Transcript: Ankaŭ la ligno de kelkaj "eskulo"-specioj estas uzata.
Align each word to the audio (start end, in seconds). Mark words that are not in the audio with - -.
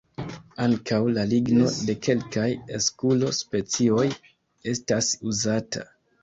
Ankaŭ 0.63 1.01
la 1.17 1.25
ligno 1.33 1.67
de 1.89 1.95
kelkaj 2.07 2.45
"eskulo"-specioj 2.79 4.07
estas 4.73 5.13
uzata. 5.35 5.87